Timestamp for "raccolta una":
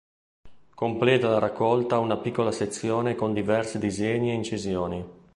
1.37-2.17